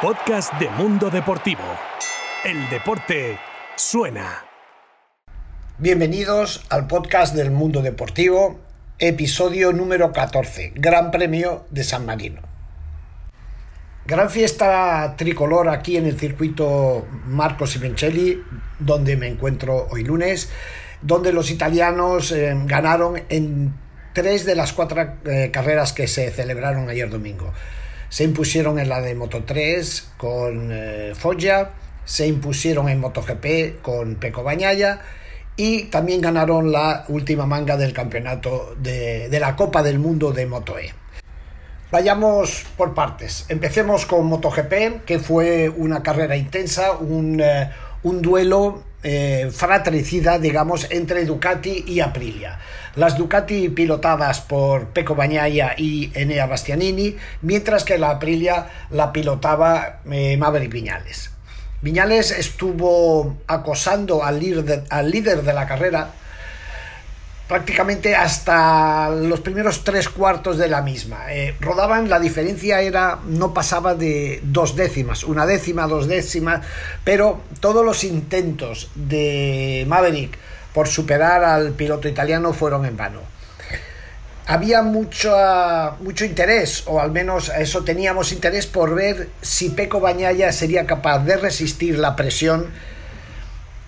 Podcast 0.00 0.52
de 0.60 0.70
Mundo 0.70 1.10
Deportivo. 1.10 1.64
El 2.44 2.68
deporte 2.70 3.36
suena. 3.74 4.44
Bienvenidos 5.78 6.64
al 6.68 6.86
podcast 6.86 7.34
del 7.34 7.50
Mundo 7.50 7.82
Deportivo, 7.82 8.60
episodio 9.00 9.72
número 9.72 10.12
14, 10.12 10.74
Gran 10.76 11.10
Premio 11.10 11.66
de 11.70 11.82
San 11.82 12.06
Marino. 12.06 12.42
Gran 14.06 14.30
fiesta 14.30 15.16
tricolor 15.16 15.68
aquí 15.68 15.96
en 15.96 16.06
el 16.06 16.16
circuito 16.16 17.04
Marco 17.24 17.66
Simoncelli, 17.66 18.40
donde 18.78 19.16
me 19.16 19.26
encuentro 19.26 19.88
hoy 19.90 20.04
lunes, 20.04 20.48
donde 21.02 21.32
los 21.32 21.50
italianos 21.50 22.30
eh, 22.30 22.54
ganaron 22.66 23.20
en 23.30 23.74
tres 24.12 24.46
de 24.46 24.54
las 24.54 24.72
cuatro 24.72 25.16
eh, 25.24 25.50
carreras 25.52 25.92
que 25.92 26.06
se 26.06 26.30
celebraron 26.30 26.88
ayer 26.88 27.10
domingo. 27.10 27.52
Se 28.08 28.24
impusieron 28.24 28.78
en 28.78 28.88
la 28.88 29.00
de 29.00 29.14
Moto 29.14 29.44
3 29.44 30.12
con 30.16 30.70
eh, 30.72 31.12
Foggia, 31.14 31.70
se 32.04 32.26
impusieron 32.26 32.88
en 32.88 33.00
MotoGP 33.00 33.82
con 33.82 34.14
Peco 34.14 34.42
Bañaya 34.42 35.00
y 35.56 35.84
también 35.84 36.22
ganaron 36.22 36.72
la 36.72 37.04
última 37.08 37.44
manga 37.44 37.76
del 37.76 37.92
campeonato 37.92 38.74
de, 38.78 39.28
la 39.38 39.56
Copa 39.56 39.82
del 39.82 39.98
Mundo 39.98 40.32
de 40.32 40.46
Moto 40.46 40.78
E. 40.78 40.94
Vayamos 41.90 42.64
por 42.76 42.94
partes. 42.94 43.44
Empecemos 43.48 44.06
con 44.06 44.26
MotoGP, 44.26 45.04
que 45.04 45.18
fue 45.18 45.68
una 45.68 46.02
carrera 46.02 46.36
intensa, 46.36 46.92
un, 46.92 47.40
eh, 47.40 47.70
un 48.02 48.22
duelo 48.22 48.84
eh, 49.02 49.50
fratricida, 49.52 50.38
digamos, 50.38 50.86
entre 50.90 51.24
Ducati 51.24 51.84
y 51.86 52.00
Aprilia. 52.00 52.58
Las 52.96 53.16
Ducati 53.16 53.68
pilotadas 53.68 54.40
por 54.40 54.88
Pecco 54.88 55.14
Bagnaia 55.14 55.74
y 55.76 56.10
Enea 56.14 56.46
Bastianini, 56.46 57.16
mientras 57.42 57.84
que 57.84 57.98
la 57.98 58.10
Aprilia 58.10 58.66
la 58.90 59.12
pilotaba 59.12 60.00
eh, 60.10 60.36
Maverick 60.36 60.72
Viñales. 60.72 61.30
Viñales 61.80 62.32
estuvo 62.32 63.36
acosando 63.46 64.24
al 64.24 64.40
líder, 64.40 64.82
al 64.90 65.10
líder 65.12 65.42
de 65.42 65.52
la 65.52 65.66
carrera, 65.68 66.10
prácticamente 67.48 68.14
hasta 68.14 69.08
los 69.10 69.40
primeros 69.40 69.82
tres 69.82 70.08
cuartos 70.10 70.58
de 70.58 70.68
la 70.68 70.82
misma. 70.82 71.32
Eh, 71.32 71.56
rodaban, 71.60 72.10
la 72.10 72.20
diferencia 72.20 72.82
era, 72.82 73.20
no 73.26 73.54
pasaba 73.54 73.94
de 73.94 74.40
dos 74.44 74.76
décimas, 74.76 75.24
una 75.24 75.46
décima, 75.46 75.86
dos 75.86 76.06
décimas, 76.06 76.64
pero 77.04 77.40
todos 77.60 77.84
los 77.84 78.04
intentos 78.04 78.90
de 78.94 79.84
Maverick 79.88 80.38
por 80.74 80.88
superar 80.88 81.42
al 81.42 81.72
piloto 81.72 82.06
italiano 82.06 82.52
fueron 82.52 82.84
en 82.84 82.96
vano. 82.96 83.20
Había 84.46 84.82
mucho, 84.82 85.34
mucho 86.00 86.24
interés, 86.24 86.84
o 86.86 87.00
al 87.00 87.12
menos 87.12 87.50
eso 87.50 87.84
teníamos 87.84 88.32
interés 88.32 88.66
por 88.66 88.94
ver 88.94 89.28
si 89.42 89.70
Peco 89.70 90.00
Bañaya 90.00 90.52
sería 90.52 90.86
capaz 90.86 91.18
de 91.20 91.36
resistir 91.36 91.98
la 91.98 92.16
presión 92.16 92.66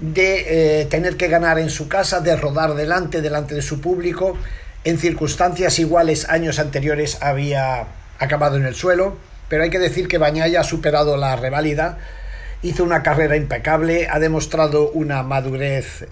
de 0.01 0.81
eh, 0.81 0.85
tener 0.87 1.17
que 1.17 1.29
ganar 1.29 1.59
en 1.59 1.71
su 1.71 1.89
casa, 1.89 2.21
de 2.21 2.37
rodar 2.37 2.75
delante, 2.75 3.21
delante 3.21 3.55
de 3.55 3.63
su 3.63 3.81
público. 3.81 4.37
En 4.85 4.99
circunstancias 4.99 5.79
iguales 5.79 6.29
años 6.29 6.59
anteriores 6.59 7.19
había 7.21 7.87
acabado 8.19 8.57
en 8.57 8.65
el 8.65 8.75
suelo, 8.75 9.17
pero 9.49 9.63
hay 9.63 9.71
que 9.71 9.79
decir 9.79 10.09
que 10.09 10.19
Bañaya 10.19 10.61
ha 10.61 10.65
superado 10.65 11.17
la 11.17 11.37
reválida, 11.37 11.99
hizo 12.63 12.85
una 12.85 13.03
carrera 13.03 13.37
impecable, 13.37 14.09
ha 14.11 14.19
demostrado 14.19 14.91
una 14.91 15.23
madurez 15.23 16.07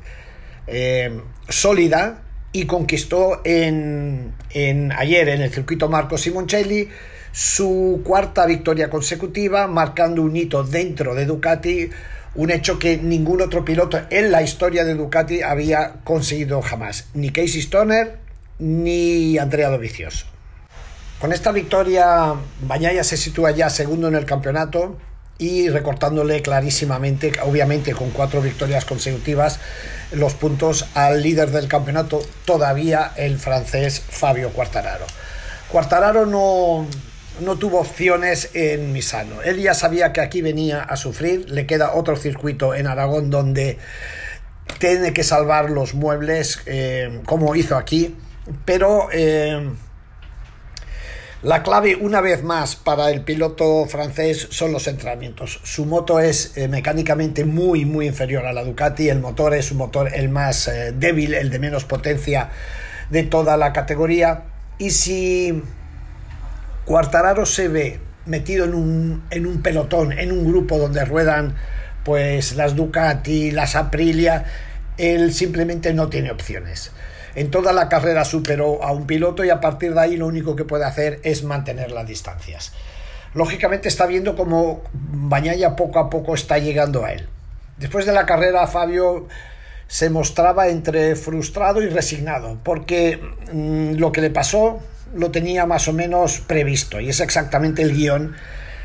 eh, 0.66 1.20
sólida 1.48 2.22
y 2.52 2.66
conquistó 2.66 3.40
en, 3.44 4.34
en, 4.50 4.92
ayer 4.92 5.28
en 5.28 5.42
el 5.42 5.50
circuito 5.50 5.88
Marco 5.88 6.18
Simoncelli 6.18 6.88
su 7.32 8.02
cuarta 8.04 8.46
victoria 8.46 8.90
consecutiva, 8.90 9.66
marcando 9.66 10.22
un 10.22 10.36
hito 10.36 10.64
dentro 10.64 11.14
de 11.14 11.26
Ducati 11.26 11.90
un 12.34 12.50
hecho 12.50 12.78
que 12.78 12.96
ningún 12.96 13.40
otro 13.40 13.64
piloto 13.64 14.00
en 14.10 14.30
la 14.30 14.42
historia 14.42 14.84
de 14.84 14.94
Ducati 14.94 15.42
había 15.42 15.94
conseguido 16.04 16.62
jamás, 16.62 17.06
ni 17.14 17.30
Casey 17.30 17.60
Stoner 17.60 18.18
ni 18.58 19.38
Andrea 19.38 19.70
Dovizioso. 19.70 20.26
Con 21.20 21.32
esta 21.32 21.50
victoria, 21.50 22.34
Bañaya 22.60 23.02
se 23.02 23.16
sitúa 23.16 23.50
ya 23.50 23.70
segundo 23.70 24.06
en 24.06 24.14
el 24.14 24.24
campeonato 24.24 24.96
y 25.36 25.68
recortándole 25.68 26.42
clarísimamente, 26.42 27.32
obviamente 27.42 27.92
con 27.92 28.10
cuatro 28.10 28.40
victorias 28.40 28.84
consecutivas, 28.84 29.58
los 30.12 30.34
puntos 30.34 30.86
al 30.94 31.22
líder 31.22 31.50
del 31.50 31.66
campeonato, 31.66 32.20
todavía 32.44 33.12
el 33.16 33.38
francés 33.38 34.00
Fabio 34.00 34.50
Quartararo. 34.50 35.06
Quartararo 35.70 36.24
no, 36.24 36.86
no 37.40 37.56
tuvo 37.56 37.80
opciones 37.80 38.50
en 38.54 38.92
Misano. 38.92 39.42
Él 39.42 39.60
ya 39.60 39.74
sabía 39.74 40.12
que 40.12 40.20
aquí 40.20 40.42
venía 40.42 40.82
a 40.82 40.96
sufrir, 40.96 41.50
le 41.50 41.66
queda 41.66 41.94
otro 41.94 42.16
circuito 42.16 42.74
en 42.74 42.86
Aragón 42.86 43.30
donde 43.30 43.78
tiene 44.78 45.12
que 45.12 45.24
salvar 45.24 45.70
los 45.70 45.94
muebles, 45.94 46.60
eh, 46.66 47.20
como 47.26 47.54
hizo 47.54 47.76
aquí, 47.76 48.14
pero 48.64 49.08
eh, 49.12 49.70
la 51.42 51.62
clave 51.62 51.96
una 51.96 52.20
vez 52.20 52.42
más 52.42 52.76
para 52.76 53.10
el 53.10 53.22
piloto 53.22 53.86
francés 53.86 54.48
son 54.50 54.72
los 54.72 54.86
entrenamientos. 54.86 55.60
Su 55.64 55.86
moto 55.86 56.20
es 56.20 56.56
eh, 56.56 56.68
mecánicamente 56.68 57.44
muy 57.44 57.84
muy 57.84 58.06
inferior 58.06 58.46
a 58.46 58.52
la 58.52 58.64
Ducati, 58.64 59.08
el 59.08 59.20
motor 59.20 59.54
es 59.54 59.70
un 59.72 59.78
motor 59.78 60.10
el 60.14 60.28
más 60.28 60.70
débil, 60.94 61.34
el 61.34 61.50
de 61.50 61.58
menos 61.58 61.84
potencia 61.84 62.50
de 63.10 63.22
toda 63.22 63.56
la 63.56 63.72
categoría 63.72 64.44
y 64.78 64.90
si 64.90 65.62
Cuartararo 66.88 67.44
se 67.44 67.68
ve 67.68 68.00
metido 68.24 68.64
en 68.64 68.72
un, 68.72 69.24
en 69.30 69.44
un 69.44 69.60
pelotón, 69.60 70.18
en 70.18 70.32
un 70.32 70.46
grupo 70.46 70.78
donde 70.78 71.04
ruedan 71.04 71.54
pues 72.02 72.56
las 72.56 72.76
Ducati, 72.76 73.50
las 73.50 73.76
Aprilia, 73.76 74.46
él 74.96 75.34
simplemente 75.34 75.92
no 75.92 76.08
tiene 76.08 76.30
opciones. 76.30 76.90
En 77.34 77.50
toda 77.50 77.74
la 77.74 77.90
carrera 77.90 78.24
superó 78.24 78.82
a 78.82 78.92
un 78.92 79.06
piloto 79.06 79.44
y 79.44 79.50
a 79.50 79.60
partir 79.60 79.92
de 79.92 80.00
ahí 80.00 80.16
lo 80.16 80.26
único 80.26 80.56
que 80.56 80.64
puede 80.64 80.86
hacer 80.86 81.20
es 81.24 81.44
mantener 81.44 81.90
las 81.90 82.06
distancias. 82.06 82.72
Lógicamente 83.34 83.88
está 83.88 84.06
viendo 84.06 84.34
cómo 84.34 84.80
Bañaya 84.94 85.76
poco 85.76 85.98
a 85.98 86.08
poco 86.08 86.34
está 86.34 86.56
llegando 86.56 87.04
a 87.04 87.12
él. 87.12 87.28
Después 87.76 88.06
de 88.06 88.12
la 88.12 88.24
carrera 88.24 88.66
Fabio 88.66 89.28
se 89.88 90.08
mostraba 90.08 90.68
entre 90.68 91.16
frustrado 91.16 91.82
y 91.82 91.90
resignado 91.90 92.58
porque 92.62 93.20
mm, 93.52 93.96
lo 93.96 94.10
que 94.10 94.22
le 94.22 94.30
pasó 94.30 94.80
lo 95.14 95.30
tenía 95.30 95.66
más 95.66 95.88
o 95.88 95.92
menos 95.92 96.40
previsto 96.40 97.00
y 97.00 97.08
es 97.08 97.20
exactamente 97.20 97.82
el 97.82 97.94
guion, 97.94 98.34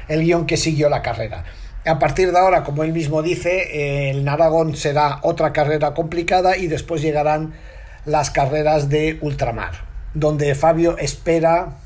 el 0.07 0.21
guion 0.21 0.45
que 0.45 0.57
siguió 0.57 0.89
la 0.89 1.01
carrera. 1.01 1.43
A 1.85 1.99
partir 1.99 2.31
de 2.31 2.39
ahora, 2.39 2.63
como 2.63 2.83
él 2.83 2.93
mismo 2.93 3.21
dice, 3.21 4.09
el 4.09 4.27
Aragón 4.27 4.75
será 4.75 5.19
otra 5.21 5.51
carrera 5.51 5.93
complicada 5.93 6.55
y 6.55 6.67
después 6.67 7.01
llegarán 7.01 7.53
las 8.05 8.31
carreras 8.31 8.89
de 8.89 9.17
ultramar, 9.21 9.71
donde 10.13 10.55
Fabio 10.55 10.97
espera 10.97 11.77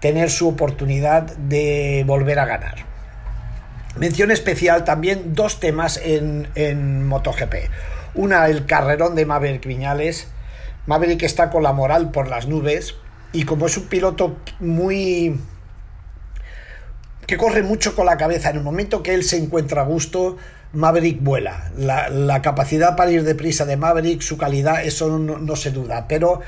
tener 0.00 0.30
su 0.30 0.48
oportunidad 0.48 1.24
de 1.36 2.04
volver 2.06 2.38
a 2.38 2.46
ganar. 2.46 2.76
Mención 3.96 4.30
especial 4.30 4.84
también 4.84 5.34
dos 5.34 5.60
temas 5.60 6.00
en, 6.02 6.48
en 6.54 7.06
MotoGP. 7.06 7.54
Una, 8.14 8.46
el 8.46 8.66
carrerón 8.66 9.14
de 9.14 9.26
Maverick 9.26 9.66
Viñales. 9.66 10.28
Maverick 10.86 11.22
está 11.22 11.50
con 11.50 11.62
la 11.62 11.72
moral 11.72 12.10
por 12.10 12.28
las 12.28 12.46
nubes 12.46 12.94
y 13.36 13.44
como 13.44 13.66
es 13.66 13.76
un 13.76 13.84
piloto 13.84 14.38
muy 14.60 15.38
que 17.26 17.36
corre 17.36 17.62
mucho 17.62 17.94
con 17.94 18.06
la 18.06 18.16
cabeza, 18.16 18.48
en 18.48 18.56
el 18.56 18.62
momento 18.62 19.02
que 19.02 19.12
él 19.12 19.24
se 19.24 19.36
encuentra 19.36 19.82
a 19.82 19.84
gusto, 19.84 20.38
Maverick 20.72 21.22
vuela. 21.22 21.70
La, 21.76 22.40
capacidad 22.40 22.96
para 22.96 23.10
ir 23.10 23.24
deprisa 23.24 23.66
de 23.66 23.76
Maverick, 23.76 24.22
su 24.22 24.38
calidad, 24.38 24.82
eso 24.84 25.18
no, 25.18 25.56
se 25.56 25.70
duda. 25.70 26.06
Pero 26.08 26.40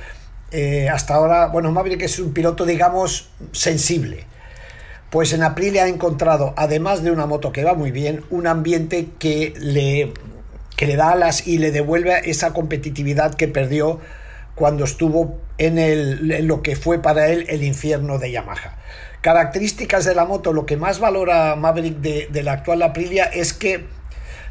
eh, 0.50 0.88
hasta 0.88 1.14
ahora, 1.14 1.48
bueno, 1.48 1.72
Maverick 1.72 2.02
es 2.02 2.18
un 2.20 2.32
piloto, 2.32 2.64
digamos, 2.64 3.28
sensible. 3.52 4.24
Pues 5.10 5.32
en 5.32 5.42
Aprilia 5.42 5.84
ha 5.84 5.88
encontrado, 5.88 6.54
además 6.56 7.02
de 7.02 7.10
una 7.10 7.26
moto 7.26 7.52
que 7.52 7.64
va 7.64 7.74
muy 7.74 7.90
bien, 7.90 8.24
un 8.30 8.46
ambiente 8.46 9.08
que 9.18 9.52
le, 9.58 10.14
que 10.76 10.86
le 10.86 10.96
da 10.96 11.10
alas 11.10 11.46
y 11.46 11.58
le 11.58 11.70
devuelve 11.70 12.30
esa 12.30 12.52
competitividad 12.54 13.34
que 13.34 13.48
perdió 13.48 13.98
cuando 14.58 14.84
estuvo 14.84 15.38
en, 15.56 15.78
el, 15.78 16.46
lo 16.46 16.62
que 16.62 16.74
fue 16.76 17.00
para 17.00 17.28
él 17.28 17.46
el 17.48 17.62
infierno 17.62 18.18
de 18.18 18.32
Yamaha. 18.32 18.76
Características 19.20 20.04
de 20.04 20.14
la 20.14 20.24
moto, 20.24 20.52
lo 20.52 20.66
que 20.66 20.76
más 20.76 20.98
valora 20.98 21.54
Maverick 21.56 21.98
de, 21.98 22.42
la 22.42 22.52
actual 22.52 22.82
Aprilia 22.82 23.24
es 23.24 23.52
que 23.52 23.86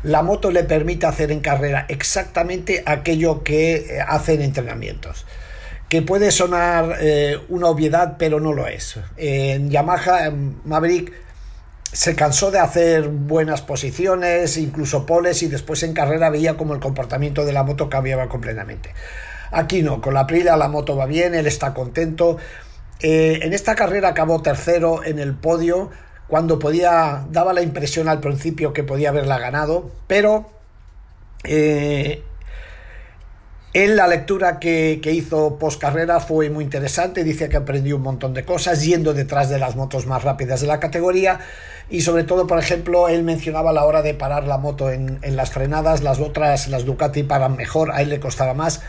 la 0.03 0.23
moto 0.23 0.51
le 0.51 0.63
permite 0.63 1.05
hacer 1.05 1.31
en 1.31 1.41
carrera 1.41 1.85
exactamente 1.89 2.83
aquello 2.85 3.43
que 3.43 3.75
eh, 3.75 4.01
hace 4.05 4.33
en 4.35 4.41
entrenamientos. 4.41 5.25
Que 5.89 6.01
puede 6.01 6.31
sonar 6.31 6.97
eh, 6.99 7.37
una 7.49 7.67
obviedad, 7.67 8.15
pero 8.17 8.39
no 8.39 8.53
lo 8.53 8.67
es. 8.67 8.99
En 9.15 9.69
Yamaha, 9.69 10.31
Maverick 10.65 11.13
se 11.93 12.15
cansó 12.15 12.51
de 12.51 12.59
hacer 12.59 13.07
buenas 13.07 13.61
posiciones, 13.61 14.57
incluso 14.57 15.05
poles, 15.05 15.41
y 15.43 15.47
después 15.47 15.81
en 15.83 15.93
carrera 15.93 16.29
veía 16.29 16.57
como 16.57 16.73
el 16.73 16.81
comportamiento 16.81 17.45
de 17.45 17.53
la 17.53 17.63
moto 17.63 17.89
cambiaba 17.89 18.27
completamente. 18.27 18.91
Aquí 19.51 19.81
no, 19.81 20.01
con 20.01 20.13
la 20.13 20.21
Aprilia 20.21 20.57
la 20.57 20.67
moto 20.67 20.95
va 20.95 21.05
bien, 21.05 21.35
él 21.35 21.47
está 21.47 21.73
contento. 21.73 22.37
Eh, 22.99 23.39
en 23.43 23.53
esta 23.53 23.75
carrera 23.75 24.09
acabó 24.09 24.41
tercero 24.41 25.03
en 25.03 25.19
el 25.19 25.35
podio 25.35 25.91
cuando 26.27 26.59
podía, 26.59 27.25
daba 27.29 27.53
la 27.53 27.61
impresión 27.61 28.09
al 28.09 28.19
principio 28.19 28.73
que 28.73 28.83
podía 28.83 29.09
haberla 29.09 29.39
ganado, 29.39 29.91
pero 30.07 30.49
eh, 31.43 32.23
en 33.73 33.95
la 33.95 34.07
lectura 34.07 34.59
que, 34.59 34.99
hizo 35.03 35.59
post 35.59 35.79
carrera 35.79 36.19
fue 36.19 36.49
muy 36.49 36.63
interesante, 36.63 37.23
dice 37.23 37.47
que 37.47 37.57
aprendió 37.57 37.97
un 37.97 38.01
montón 38.01 38.33
de 38.33 38.43
cosas 38.43 38.83
yendo 38.83 39.13
detrás 39.13 39.49
de 39.49 39.59
las 39.59 39.75
motos 39.75 40.07
más 40.07 40.23
rápidas 40.23 40.61
de 40.61 40.67
la 40.67 40.79
categoría 40.79 41.39
y 41.89 42.01
sobre 42.01 42.23
todo, 42.23 42.47
por 42.47 42.59
ejemplo, 42.59 43.07
él 43.07 43.23
mencionaba 43.23 43.71
la 43.71 43.85
hora 43.85 44.01
de 44.01 44.13
parar 44.13 44.45
la 44.45 44.57
moto 44.57 44.89
en, 44.89 45.19
las 45.21 45.51
frenadas, 45.51 46.01
las 46.01 46.19
otras, 46.19 46.67
las 46.69 46.85
Ducati 46.85 47.23
paran 47.23 47.55
mejor, 47.55 47.91
a 47.91 48.01
él 48.01 48.09
le 48.09 48.19
costaba 48.19 48.53
más, 48.53 48.81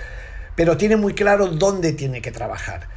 pero 0.59 0.77
tiene 0.77 0.97
muy 0.97 1.15
claro 1.15 1.47
dónde 1.47 1.93
tiene 1.93 2.21
que 2.21 2.33
trabajar. 2.33 2.89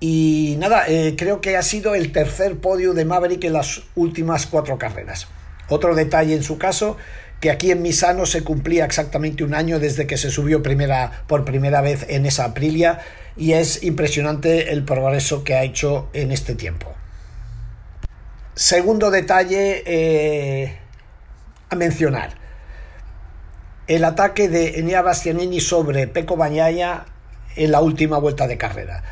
Y 0.00 0.56
nada, 0.58 0.84
eh, 0.86 1.14
creo 1.16 1.40
que 1.40 1.56
ha 1.56 1.62
sido 1.62 1.94
el 1.94 2.12
tercer 2.12 2.58
podio 2.58 2.92
de 2.92 3.06
Maverick 3.06 3.44
en 3.44 3.54
las 3.54 3.84
últimas 3.94 4.44
cuatro 4.44 4.76
carreras. 4.76 5.28
Otro 5.70 5.94
detalle 5.94 6.34
en 6.34 6.42
su 6.42 6.58
caso 6.58 6.98
que 7.40 7.50
aquí 7.50 7.70
en 7.70 7.80
Misano 7.80 8.26
se 8.26 8.44
cumplía 8.44 8.84
exactamente 8.84 9.44
un 9.44 9.54
año 9.54 9.78
desde 9.78 10.06
que 10.06 10.18
se 10.18 10.30
subió 10.30 10.62
por 10.62 11.46
primera 11.46 11.80
vez 11.80 12.04
en 12.06 12.26
esa 12.26 12.44
Aprilia 12.44 12.98
y 13.34 13.54
es 13.54 13.82
impresionante 13.82 14.74
el 14.74 14.84
progreso 14.84 15.42
que 15.42 15.54
ha 15.54 15.62
hecho 15.62 16.10
en 16.12 16.32
este 16.32 16.54
tiempo. 16.54 16.92
Segundo 18.54 19.10
detalle 19.10 19.82
eh, 19.86 20.76
a 21.70 21.76
mencionar. 21.76 22.45
El 23.86 24.04
ataque 24.04 24.48
de 24.48 24.80
Enea 24.80 25.02
Bastianini 25.02 25.60
sobre 25.60 26.08
Peco 26.08 26.36
Bañaya 26.36 27.04
en 27.54 27.70
la 27.70 27.80
última 27.80 28.18
vuelta 28.18 28.48
de 28.48 28.58
carrera. 28.58 29.02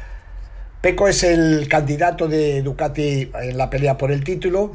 Peco 0.80 1.06
es 1.06 1.22
el 1.22 1.68
candidato 1.68 2.28
de 2.28 2.60
Ducati 2.62 3.30
en 3.40 3.56
la 3.56 3.70
pelea 3.70 3.96
por 3.96 4.10
el 4.10 4.24
título 4.24 4.72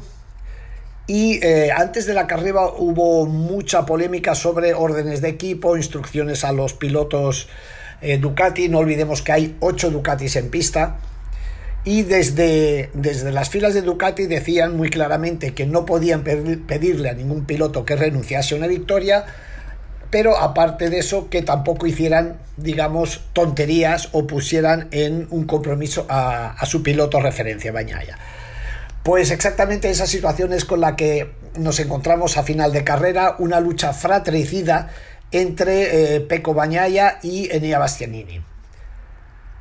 y 1.06 1.44
eh, 1.44 1.70
antes 1.72 2.06
de 2.06 2.14
la 2.14 2.26
carrera 2.26 2.66
hubo 2.66 3.26
mucha 3.26 3.84
polémica 3.84 4.34
sobre 4.34 4.74
órdenes 4.74 5.20
de 5.20 5.28
equipo, 5.28 5.76
instrucciones 5.76 6.44
a 6.44 6.52
los 6.52 6.72
pilotos 6.72 7.48
eh, 8.00 8.16
Ducati. 8.16 8.68
No 8.68 8.78
olvidemos 8.78 9.20
que 9.20 9.32
hay 9.32 9.56
ocho 9.60 9.90
Ducatis 9.90 10.36
en 10.36 10.50
pista. 10.50 10.98
Y 11.84 12.02
desde, 12.02 12.90
desde 12.94 13.32
las 13.32 13.50
filas 13.50 13.74
de 13.74 13.82
Ducati 13.82 14.26
decían 14.26 14.76
muy 14.76 14.88
claramente 14.88 15.52
que 15.52 15.66
no 15.66 15.84
podían 15.84 16.22
pedirle 16.22 17.10
a 17.10 17.14
ningún 17.14 17.44
piloto 17.44 17.84
que 17.84 17.96
renunciase 17.96 18.54
a 18.54 18.58
una 18.58 18.66
victoria, 18.66 19.24
pero 20.10 20.36
aparte 20.36 20.90
de 20.90 20.98
eso, 20.98 21.30
que 21.30 21.42
tampoco 21.42 21.86
hicieran, 21.86 22.38
digamos, 22.56 23.20
tonterías 23.32 24.08
o 24.12 24.26
pusieran 24.26 24.88
en 24.90 25.28
un 25.30 25.44
compromiso 25.44 26.06
a, 26.08 26.54
su 26.66 26.82
piloto 26.82 27.20
referencia, 27.20 27.70
Bañaya. 27.70 28.18
Pues 29.04 29.30
exactamente 29.30 29.88
esa 29.88 30.06
situación 30.06 30.52
es 30.52 30.64
con 30.64 30.80
la 30.80 30.96
que 30.96 31.30
nos 31.56 31.78
encontramos 31.78 32.36
a 32.36 32.42
final 32.42 32.72
de 32.72 32.84
carrera, 32.84 33.36
una 33.38 33.60
lucha 33.60 33.92
fratricida 33.92 34.90
entre 35.30 36.16
eh, 36.16 36.20
Peco 36.20 36.54
Bañaya 36.54 37.18
y 37.22 37.48
Enea 37.54 37.78
Bastianini. 37.78 38.42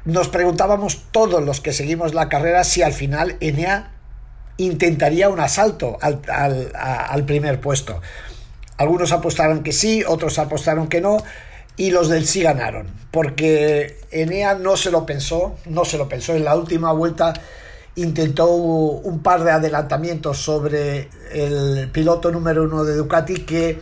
Nos 0.06 0.30
preguntábamos 0.30 1.04
todos 1.12 1.44
los 1.44 1.62
que 1.62 1.74
seguimos 1.74 2.14
la 2.16 2.28
carrera 2.28 2.64
si 2.64 2.82
al 2.82 2.94
final 2.94 3.38
Enea 3.40 3.92
intentaría 4.58 5.30
un 5.30 5.40
asalto 5.40 5.98
al, 6.02 6.22
al 6.76 7.26
primer 7.26 7.62
puesto. 7.62 8.02
Algunos 8.80 9.12
apostaron 9.12 9.62
que 9.62 9.72
sí, 9.72 10.04
otros 10.08 10.40
apostaron 10.40 10.88
que 10.88 11.02
no, 11.02 11.18
y 11.78 11.92
los 11.92 12.10
del 12.10 12.26
sí 12.26 12.42
ganaron, 12.42 12.88
porque 13.12 14.00
Enea 14.10 14.56
no 14.56 14.76
se 14.76 14.90
lo 14.90 15.06
pensó, 15.06 15.56
no 15.66 15.86
se 15.86 16.00
lo 16.00 16.10
pensó 16.10 16.34
en 16.34 16.46
la 16.46 16.56
última 16.56 16.92
vuelta 16.92 17.34
intentó 17.96 18.48
un 18.48 19.22
par 19.22 19.44
de 19.44 19.52
adelantamientos 19.52 20.38
sobre 20.38 21.10
el 21.32 21.90
piloto 21.92 22.32
número 22.32 22.64
uno 22.64 22.86
de 22.86 22.96
Ducati 22.96 23.42
que 23.42 23.82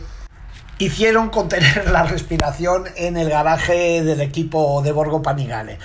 hicieron 0.78 1.30
contener 1.30 1.90
la 1.90 2.02
respiración 2.04 2.84
en 2.96 3.16
el 3.16 3.30
garaje 3.30 4.02
del 4.02 4.20
equipo 4.20 4.82
de 4.82 4.92
Borgo 4.92 5.22
Panigale. 5.22 5.78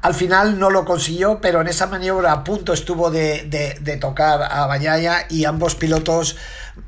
Al 0.00 0.14
final 0.14 0.58
no 0.58 0.70
lo 0.70 0.84
consiguió, 0.84 1.40
pero 1.40 1.60
en 1.60 1.68
esa 1.68 1.86
maniobra 1.86 2.32
a 2.32 2.42
punto 2.42 2.72
estuvo 2.72 3.10
de, 3.10 3.98
tocar 4.00 4.42
a 4.42 4.66
Bañaya 4.66 5.26
y 5.28 5.44
ambos 5.44 5.76
pilotos 5.76 6.36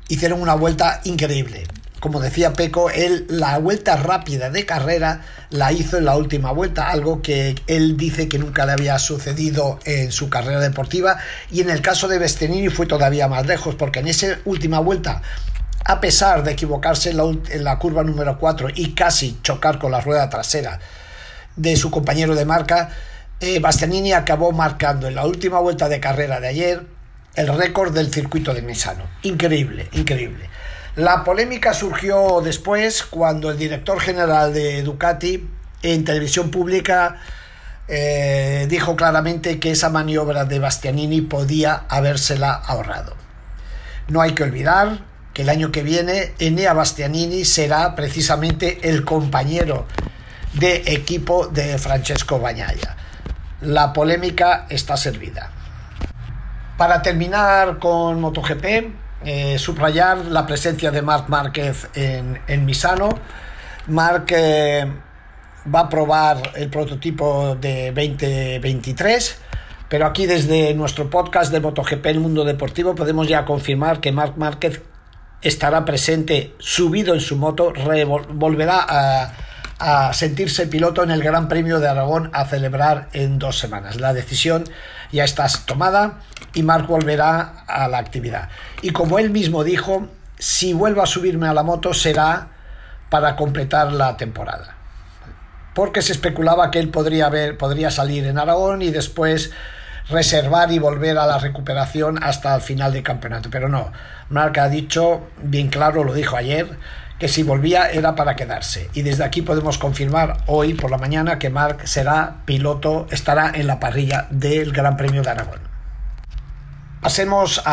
hicieron 0.07 0.41
una 0.41 0.55
vuelta 0.55 1.01
increíble. 1.03 1.63
Como 1.99 2.19
decía 2.19 2.53
Peco, 2.53 2.89
él 2.91 3.25
la 3.29 3.57
vuelta 3.57 3.95
rápida 3.95 4.49
de 4.49 4.65
carrera 4.65 5.21
la 5.49 5.71
hizo 5.71 5.97
en 5.97 6.05
la 6.05 6.15
última 6.15 6.51
vuelta, 6.51 6.91
algo 6.91 7.21
que 7.21 7.55
él 7.67 7.97
dice 7.97 8.27
que 8.27 8.37
nunca 8.37 8.65
le 8.65 8.73
había 8.73 8.99
sucedido 8.99 9.79
en 9.85 10.11
su 10.11 10.29
carrera 10.29 10.59
deportiva. 10.59 11.17
Y 11.49 11.61
en 11.61 11.69
el 11.69 11.81
caso 11.81 12.07
de 12.07 12.19
Bestenini 12.19 12.69
fue 12.69 12.85
todavía 12.85 13.27
más 13.27 13.47
lejos 13.47 13.75
porque 13.75 14.01
en 14.01 14.07
esa 14.07 14.37
última 14.45 14.79
vuelta 14.79 15.21
a 15.85 16.01
pesar 16.01 16.43
de 16.43 16.51
equivocarse 16.51 17.11
en 17.11 17.63
la, 17.63 17.77
curva 17.77 18.03
número 18.03 18.39
4 18.39 18.69
y 18.75 18.93
casi 18.93 19.39
chocar 19.43 19.77
con 19.77 19.91
la 19.91 20.01
rueda 20.01 20.29
trasera 20.29 20.79
de 21.55 21.75
su 21.75 21.91
compañero 21.91 22.35
de 22.35 22.43
marca, 22.43 22.89
eh, 23.39 23.59
Bastianini 23.59 24.13
acabó 24.13 24.51
marcando 24.51 25.07
en 25.07 25.15
la 25.15 25.25
última 25.25 25.59
vuelta 25.59 25.87
de 25.87 25.99
carrera 25.99 26.39
de 26.39 26.47
ayer 26.47 26.94
el 27.35 27.47
récord 27.55 27.93
del 27.93 28.13
circuito 28.13 28.53
de 28.53 28.61
Misano. 28.61 29.03
Increíble, 29.23 29.89
increíble. 29.93 30.49
La 30.95 31.23
polémica 31.23 31.73
surgió 31.73 32.41
después 32.41 33.03
cuando 33.03 33.51
el 33.51 33.57
director 33.57 33.99
general 33.99 34.53
de 34.53 34.81
Ducati 34.81 35.45
en 35.83 36.05
televisión 36.05 36.49
pública 36.51 37.19
eh, 37.87 38.65
dijo 38.69 38.95
claramente 38.95 39.59
que 39.59 39.71
esa 39.71 39.89
maniobra 39.89 40.45
de 40.45 40.59
Bastianini 40.59 41.21
podía 41.21 41.83
habérsela 41.89 42.53
ahorrado. 42.53 43.15
No 44.07 44.21
hay 44.21 44.33
que 44.33 44.43
olvidar 44.43 44.99
que 45.33 45.41
el 45.41 45.49
año 45.49 45.71
que 45.71 45.83
viene 45.83 46.33
Enea 46.39 46.73
Bastianini 46.73 47.43
será 47.43 47.93
precisamente 47.95 48.79
el 48.89 49.03
compañero 49.03 49.85
de 50.53 50.83
equipo 50.87 51.47
de 51.47 51.77
Francesco 51.77 52.39
Bagnaia. 52.39 52.95
La 53.61 53.91
polémica 53.91 54.65
está 54.69 54.95
servida. 54.95 55.51
Para 56.77 57.01
terminar 57.01 57.79
con 57.79 58.19
MotoGP, 58.19 58.65
eh, 59.23 59.57
subrayar 59.57 60.17
la 60.25 60.45
presencia 60.45 60.91
de 60.91 61.01
Marc 61.01 61.29
Márquez 61.29 61.87
en, 61.93 62.65
Misano. 62.65 63.09
Marc 63.87 64.33
eh, 64.35 64.85
va 65.73 65.79
a 65.79 65.89
probar 65.89 66.51
el 66.55 66.69
prototipo 66.69 67.55
de 67.55 67.93
2023, 67.93 69.39
pero 69.87 70.05
aquí 70.05 70.25
desde 70.25 70.73
nuestro 70.73 71.09
podcast 71.09 71.49
de 71.51 71.61
MotoGP 71.61 72.05
El 72.07 72.19
Mundo 72.19 72.43
Deportivo 72.43 72.93
podemos 72.93 73.29
ya 73.29 73.45
confirmar 73.45 74.01
que 74.01 74.11
Marc 74.11 74.35
Márquez 74.35 74.81
estará 75.41 75.85
presente 75.85 76.55
subido 76.59 77.13
en 77.13 77.21
su 77.21 77.37
moto, 77.37 77.71
volverá 78.33 78.85
a 78.87 79.31
a 79.79 80.13
sentirse 80.13 80.67
piloto 80.67 81.03
en 81.03 81.11
el 81.11 81.21
Gran 81.21 81.47
Premio 81.47 81.79
de 81.79 81.89
Aragón 81.89 82.29
a 82.33 82.45
celebrar 82.45 83.09
en 83.13 83.39
dos 83.39 83.59
semanas. 83.59 83.99
La 83.99 84.13
decisión 84.13 84.63
ya 85.11 85.23
está 85.23 85.47
tomada 85.65 86.19
y 86.53 86.63
Marc 86.63 86.87
volverá 86.87 87.63
a 87.67 87.87
la 87.87 87.97
actividad. 87.97 88.49
Y 88.81 88.91
como 88.91 89.19
él 89.19 89.29
mismo 89.29 89.63
dijo, 89.63 90.07
si 90.39 90.73
vuelvo 90.73 91.01
a 91.01 91.07
subirme 91.07 91.47
a 91.47 91.53
la 91.53 91.63
moto 91.63 91.93
será 91.93 92.49
para 93.09 93.35
completar 93.35 93.91
la 93.91 94.17
temporada. 94.17 94.75
Porque 95.73 96.01
se 96.01 96.13
especulaba 96.13 96.71
que 96.71 96.79
él 96.79 96.89
podría, 96.89 97.29
ver, 97.29 97.57
podría 97.57 97.91
salir 97.91 98.25
en 98.25 98.37
Aragón 98.37 98.81
y 98.81 98.91
después 98.91 99.51
reservar 100.09 100.71
y 100.71 100.79
volver 100.79 101.17
a 101.17 101.25
la 101.25 101.37
recuperación 101.37 102.23
hasta 102.23 102.55
el 102.55 102.61
final 102.61 102.93
del 102.93 103.03
campeonato. 103.03 103.49
Pero 103.49 103.67
no, 103.67 103.91
Marc 104.29 104.57
ha 104.57 104.69
dicho, 104.69 105.27
bien 105.41 105.67
claro, 105.67 106.03
lo 106.03 106.13
dijo 106.13 106.37
ayer, 106.37 106.77
que 107.19 107.27
si 107.27 107.43
volvía 107.43 107.89
era 107.89 108.15
para 108.15 108.35
quedarse. 108.35 108.89
Y 108.93 109.01
desde 109.01 109.23
aquí 109.23 109.41
podemos 109.41 109.77
confirmar 109.77 110.37
hoy 110.47 110.73
por 110.73 110.91
la 110.91 110.97
mañana 110.97 111.39
que 111.39 111.49
Marc 111.49 111.85
será 111.85 112.37
piloto, 112.45 113.07
estará 113.09 113.51
en 113.55 113.67
la 113.67 113.79
parrilla 113.79 114.27
del 114.29 114.73
Gran 114.73 114.97
Premio 114.97 115.21
de 115.21 115.29
Aragón. 115.29 115.59
Pasemos 117.01 117.63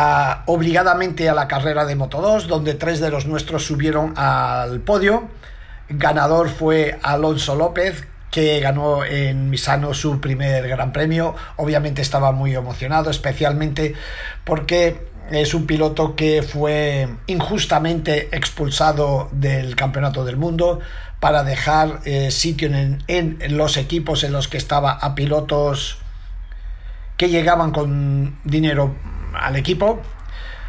obligadamente 0.45 1.27
a 1.27 1.33
la 1.33 1.47
carrera 1.47 1.85
de 1.85 1.95
Moto 1.95 2.21
2, 2.21 2.47
donde 2.47 2.75
tres 2.75 2.99
de 2.99 3.09
los 3.09 3.25
nuestros 3.25 3.65
subieron 3.65 4.13
al 4.15 4.79
podio. 4.81 5.27
Ganador 5.89 6.49
fue 6.49 6.99
Alonso 7.01 7.55
López, 7.55 8.07
que 8.29 8.59
ganó 8.59 9.03
en 9.03 9.49
Misano 9.49 9.93
su 9.93 10.21
primer 10.21 10.67
Gran 10.67 10.93
Premio. 10.93 11.35
Obviamente 11.57 12.01
estaba 12.01 12.31
muy 12.31 12.55
emocionado, 12.55 13.09
especialmente 13.09 13.95
porque 14.43 15.07
es 15.31 15.53
un 15.53 15.65
piloto 15.65 16.15
que 16.15 16.43
fue 16.43 17.07
injustamente 17.27 18.29
expulsado 18.35 19.29
del 19.31 19.75
Campeonato 19.75 20.25
del 20.25 20.37
Mundo 20.37 20.79
para 21.19 21.43
dejar 21.43 22.01
eh, 22.05 22.31
sitio 22.31 22.69
en, 22.73 23.39
los 23.49 23.77
equipos 23.77 24.23
en 24.23 24.33
los 24.33 24.47
que 24.47 24.57
estaba 24.57 24.91
a 24.91 25.15
pilotos 25.15 25.97
que 27.17 27.29
llegaban 27.29 27.71
con 27.71 28.39
dinero 28.43 28.95
al 29.33 29.55
equipo. 29.55 30.01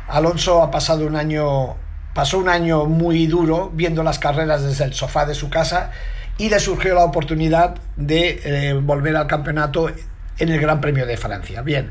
Alonso 0.08 0.62
ha 0.62 0.70
pasado 0.70 1.06
un 1.06 1.16
año, 1.16 1.76
pasó 2.14 2.38
un 2.38 2.48
año 2.48 2.84
muy 2.84 3.26
duro 3.26 3.70
viendo 3.74 4.02
las 4.02 4.18
carreras 4.18 4.62
desde 4.62 4.84
el 4.84 4.94
sofá 4.94 5.26
de 5.26 5.34
su 5.34 5.50
casa 5.50 5.90
y 6.38 6.50
le 6.50 6.60
surgió 6.60 6.94
la 6.94 7.04
oportunidad 7.04 7.76
de 7.96 8.40
eh, 8.44 8.74
volver 8.74 9.16
al 9.16 9.26
campeonato 9.26 9.88
en 10.38 10.48
el 10.48 10.60
Gran 10.60 10.80
Premio 10.80 11.06
de 11.06 11.16
Francia. 11.16 11.62
Bien, 11.62 11.90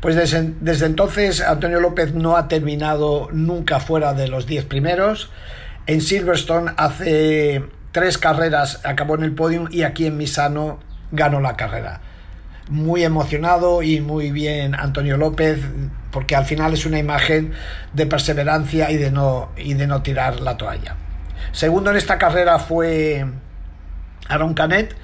pues 0.00 0.16
desde, 0.16 0.86
entonces 0.86 1.42
Antonio 1.42 1.78
López 1.78 2.14
no 2.14 2.36
ha 2.36 2.48
terminado 2.48 3.28
nunca 3.32 3.80
fuera 3.80 4.14
de 4.14 4.28
los 4.28 4.46
10 4.46 4.64
primeros. 4.64 5.30
En 5.86 6.00
Silverstone 6.00 6.72
hace 6.76 7.64
tres 7.92 8.16
carreras 8.16 8.80
acabó 8.84 9.14
en 9.16 9.24
el 9.24 9.34
podium 9.34 9.68
y 9.70 9.82
aquí 9.82 10.06
en 10.06 10.16
Misano 10.16 10.80
ganó 11.12 11.40
la 11.40 11.56
carrera. 11.56 12.00
Muy 12.68 13.04
emocionado 13.04 13.82
y 13.82 14.00
muy 14.00 14.30
bien 14.30 14.74
Antonio 14.74 15.16
López, 15.16 15.58
porque 16.12 16.34
al 16.34 16.46
final 16.46 16.72
es 16.72 16.86
una 16.86 16.98
imagen 16.98 17.52
de 17.92 18.06
perseverancia 18.06 18.90
y 18.90 18.96
de 18.96 19.10
no, 19.10 19.50
y 19.56 19.74
de 19.74 19.86
no 19.86 20.02
tirar 20.02 20.40
la 20.40 20.56
toalla. 20.56 20.96
Segundo 21.52 21.90
en 21.90 21.96
esta 21.96 22.16
carrera 22.16 22.58
fue 22.58 23.26
Aaron 24.28 24.54
Canet, 24.54 24.94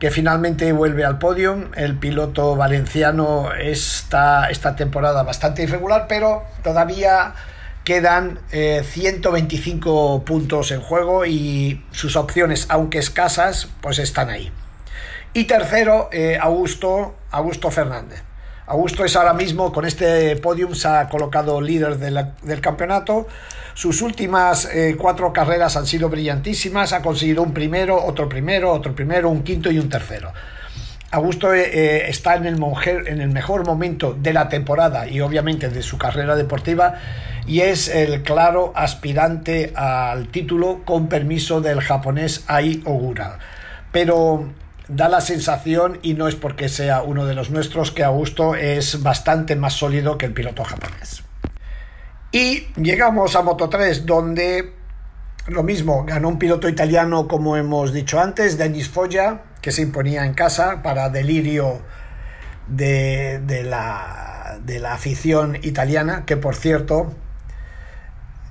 que 0.00 0.10
finalmente 0.10 0.72
vuelve 0.72 1.04
al 1.04 1.18
podio. 1.18 1.68
El 1.76 1.96
piloto 1.96 2.56
valenciano 2.56 3.52
está 3.52 4.50
esta 4.50 4.74
temporada 4.74 5.22
bastante 5.22 5.62
irregular, 5.62 6.06
pero 6.08 6.42
todavía 6.64 7.34
quedan 7.84 8.40
125 8.50 10.16
eh, 10.16 10.26
puntos 10.26 10.70
en 10.70 10.80
juego 10.80 11.26
y 11.26 11.84
sus 11.92 12.16
opciones, 12.16 12.66
aunque 12.70 12.98
escasas, 12.98 13.68
pues 13.82 13.98
están 13.98 14.30
ahí. 14.30 14.50
Y 15.34 15.44
tercero, 15.44 16.08
eh, 16.12 16.38
Augusto, 16.40 17.14
Augusto 17.30 17.70
Fernández. 17.70 18.22
Augusto 18.70 19.04
es 19.04 19.16
ahora 19.16 19.34
mismo, 19.34 19.72
con 19.72 19.84
este 19.84 20.36
podium, 20.36 20.76
se 20.76 20.86
ha 20.86 21.08
colocado 21.08 21.60
líder 21.60 21.98
del 21.98 22.60
campeonato. 22.60 23.26
Sus 23.74 24.00
últimas 24.00 24.64
eh, 24.66 24.94
cuatro 24.96 25.32
carreras 25.32 25.76
han 25.76 25.88
sido 25.88 26.08
brillantísimas. 26.08 26.92
Ha 26.92 27.02
conseguido 27.02 27.42
un 27.42 27.52
primero, 27.52 28.00
otro 28.00 28.28
primero, 28.28 28.70
otro 28.72 28.94
primero, 28.94 29.28
un 29.28 29.42
quinto 29.42 29.72
y 29.72 29.80
un 29.80 29.88
tercero. 29.88 30.32
Augusto 31.10 31.52
eh, 31.52 31.62
eh, 31.64 32.04
está 32.10 32.36
en 32.36 32.46
el, 32.46 32.62
en 33.08 33.20
el 33.20 33.30
mejor 33.30 33.66
momento 33.66 34.16
de 34.16 34.32
la 34.32 34.48
temporada 34.48 35.08
y 35.08 35.20
obviamente 35.20 35.68
de 35.68 35.82
su 35.82 35.98
carrera 35.98 36.36
deportiva 36.36 36.94
y 37.48 37.62
es 37.62 37.88
el 37.88 38.22
claro 38.22 38.72
aspirante 38.76 39.72
al 39.74 40.28
título 40.28 40.82
con 40.84 41.08
permiso 41.08 41.60
del 41.60 41.80
japonés 41.80 42.44
Ai 42.46 42.84
Ogura. 42.84 43.40
Pero 43.90 44.48
da 44.90 45.08
la 45.08 45.20
sensación, 45.20 45.98
y 46.02 46.14
no 46.14 46.28
es 46.28 46.34
porque 46.34 46.68
sea 46.68 47.02
uno 47.02 47.24
de 47.26 47.34
los 47.34 47.50
nuestros, 47.50 47.90
que 47.90 48.04
Augusto 48.04 48.54
es 48.54 49.02
bastante 49.02 49.56
más 49.56 49.74
sólido 49.74 50.18
que 50.18 50.26
el 50.26 50.32
piloto 50.32 50.64
japonés. 50.64 51.22
Y 52.32 52.66
llegamos 52.80 53.34
a 53.36 53.42
Moto 53.42 53.68
3, 53.68 54.06
donde 54.06 54.80
lo 55.46 55.62
mismo, 55.62 56.04
ganó 56.04 56.28
un 56.28 56.38
piloto 56.38 56.68
italiano, 56.68 57.26
como 57.26 57.56
hemos 57.56 57.92
dicho 57.92 58.20
antes, 58.20 58.58
Denis 58.58 58.88
Foggia, 58.88 59.42
que 59.60 59.72
se 59.72 59.82
imponía 59.82 60.24
en 60.24 60.34
casa 60.34 60.82
para 60.82 61.08
delirio 61.08 61.80
de, 62.68 63.40
la, 63.64 64.58
de 64.64 64.78
la 64.78 64.94
afición 64.94 65.58
italiana, 65.62 66.24
que 66.24 66.36
por 66.36 66.54
cierto 66.54 67.14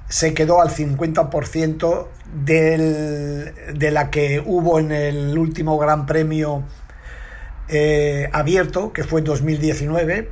se 0.09 0.33
quedó 0.33 0.61
al 0.61 0.69
50% 0.69 2.07
de 2.33 3.91
la 3.91 4.09
que 4.09 4.43
hubo 4.45 4.79
en 4.79 4.91
el 4.91 5.37
último 5.37 5.77
Gran 5.77 6.05
Premio 6.05 6.63
eh, 7.67 8.27
abierto, 8.33 8.91
que 8.91 9.03
fue 9.03 9.21
en 9.21 9.25
2019. 9.25 10.29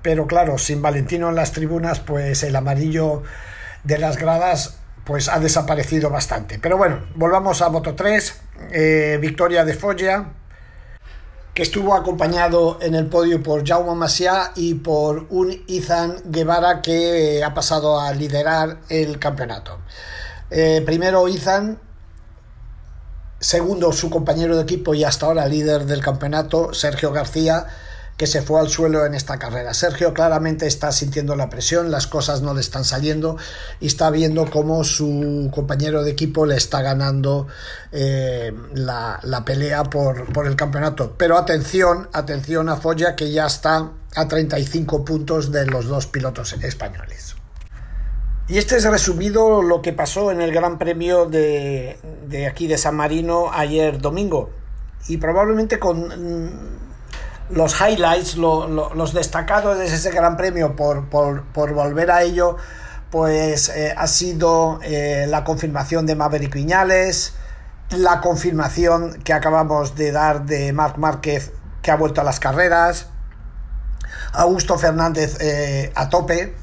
Pero 0.00 0.26
claro, 0.26 0.58
sin 0.58 0.80
Valentino 0.80 1.28
en 1.28 1.34
las 1.34 1.52
tribunas, 1.52 2.00
pues 2.00 2.42
el 2.42 2.56
amarillo 2.56 3.22
de 3.84 3.98
las 3.98 4.16
gradas 4.16 4.78
pues 5.04 5.28
ha 5.28 5.38
desaparecido 5.38 6.10
bastante. 6.10 6.58
Pero 6.58 6.76
bueno, 6.76 7.00
volvamos 7.14 7.62
a 7.62 7.68
Moto 7.68 7.94
3, 7.94 8.40
eh, 8.72 9.18
victoria 9.20 9.64
de 9.64 9.74
Foggia, 9.74 10.32
que 11.58 11.64
estuvo 11.64 11.92
acompañado 11.92 12.78
en 12.80 12.94
el 12.94 13.06
podio 13.06 13.42
por 13.42 13.66
Jaume 13.66 13.92
Masia 13.96 14.52
y 14.54 14.74
por 14.74 15.26
un 15.30 15.64
Ethan 15.66 16.14
Guevara 16.26 16.82
que 16.82 17.42
ha 17.42 17.52
pasado 17.52 17.98
a 17.98 18.12
liderar 18.12 18.78
el 18.88 19.18
campeonato. 19.18 19.80
Eh, 20.52 20.84
primero 20.86 21.26
Ethan, 21.26 21.80
segundo 23.40 23.90
su 23.90 24.08
compañero 24.08 24.54
de 24.54 24.62
equipo 24.62 24.94
y 24.94 25.02
hasta 25.02 25.26
ahora 25.26 25.48
líder 25.48 25.86
del 25.86 26.00
campeonato, 26.00 26.74
Sergio 26.74 27.10
García, 27.10 27.66
que 28.18 28.26
se 28.26 28.42
fue 28.42 28.60
al 28.60 28.68
suelo 28.68 29.06
en 29.06 29.14
esta 29.14 29.38
carrera. 29.38 29.72
Sergio 29.72 30.12
claramente 30.12 30.66
está 30.66 30.90
sintiendo 30.90 31.36
la 31.36 31.48
presión, 31.48 31.92
las 31.92 32.08
cosas 32.08 32.42
no 32.42 32.52
le 32.52 32.60
están 32.60 32.84
saliendo 32.84 33.36
y 33.80 33.86
está 33.86 34.10
viendo 34.10 34.50
cómo 34.50 34.82
su 34.82 35.48
compañero 35.54 36.02
de 36.02 36.10
equipo 36.10 36.44
le 36.44 36.56
está 36.56 36.82
ganando 36.82 37.46
eh, 37.92 38.52
la, 38.74 39.20
pelea 39.46 39.84
por, 39.84 40.32
por, 40.32 40.48
el 40.48 40.56
campeonato. 40.56 41.14
Pero 41.16 41.38
atención, 41.38 42.08
atención 42.12 42.68
a 42.68 42.76
Folla 42.76 43.14
que 43.14 43.30
ya 43.30 43.46
está 43.46 43.92
a 44.16 44.26
35 44.26 45.04
puntos 45.04 45.52
de 45.52 45.66
los 45.66 45.86
dos 45.86 46.08
pilotos 46.08 46.54
españoles. 46.54 47.36
Y 48.48 48.58
este 48.58 48.78
es 48.78 48.84
resumido 48.84 49.62
lo 49.62 49.80
que 49.80 49.92
pasó 49.92 50.32
en 50.32 50.40
el 50.40 50.52
Gran 50.52 50.78
Premio 50.78 51.26
de, 51.26 52.00
de 52.26 52.48
aquí 52.48 52.66
de 52.66 52.78
San 52.78 52.96
Marino 52.96 53.52
ayer 53.52 54.00
domingo. 54.00 54.50
Y 55.06 55.18
probablemente 55.18 55.78
con 55.78 56.87
los 57.50 57.80
highlights, 57.80 58.36
los 58.36 59.14
destacados 59.14 59.78
de 59.78 59.86
ese 59.86 60.10
gran 60.10 60.36
premio 60.36 60.76
por, 60.76 61.08
volver 61.52 62.10
a 62.10 62.22
ello, 62.22 62.56
pues 63.10 63.70
eh, 63.70 63.94
ha 63.96 64.06
sido 64.06 64.80
eh, 64.82 65.26
la 65.28 65.44
confirmación 65.44 66.06
de 66.06 66.14
Maverick 66.14 66.54
Viñales, 66.54 67.34
la 67.90 68.20
confirmación 68.20 69.22
que 69.22 69.32
acabamos 69.32 69.94
de 69.94 70.12
dar 70.12 70.44
de 70.44 70.72
Marc 70.72 70.98
Márquez 70.98 71.52
que 71.80 71.90
ha 71.90 71.96
vuelto 71.96 72.20
a 72.20 72.24
las 72.24 72.38
carreras, 72.38 73.06
Augusto 74.32 74.76
Fernández 74.78 75.38
eh, 75.40 75.90
a 75.94 76.10
tope 76.10 76.54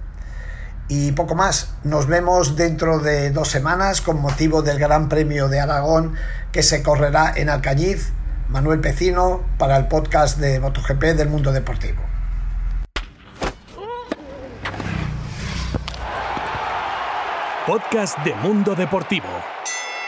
y 0.87 1.13
poco 1.13 1.33
más. 1.33 1.73
Nos 1.83 2.05
vemos 2.05 2.55
dentro 2.55 2.99
de 2.99 3.31
dos 3.31 3.49
semanas 3.49 4.01
con 4.01 4.21
motivo 4.21 4.61
del 4.61 4.77
Gran 4.77 5.09
Premio 5.09 5.47
de 5.47 5.59
Aragón 5.59 6.13
que 6.51 6.61
se 6.61 6.83
correrá 6.83 7.33
en 7.35 7.49
Alcañiz 7.49 8.13
Manuel 8.49 8.79
Pecino 8.79 9.43
para 9.57 9.77
el 9.77 9.87
podcast 9.87 10.39
de 10.39 10.59
MotoGP 10.59 11.01
del 11.15 11.29
mundo 11.29 11.51
deportivo. 11.51 12.01
Podcast 17.65 18.19
de 18.19 18.35
Mundo 18.35 18.75
Deportivo. 18.75 19.27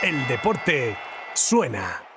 El 0.00 0.28
deporte 0.28 0.96
suena. 1.34 2.07